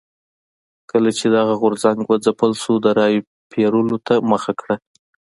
کله 0.91 1.09
چې 1.17 1.25
دغه 1.35 1.53
غورځنګ 1.61 1.99
وځپل 2.05 2.51
شو 2.61 2.73
د 2.85 2.87
رایو 2.99 3.27
پېرلو 3.51 3.97
ته 4.07 4.13
مخه 4.31 4.51
کړه. 4.59 4.75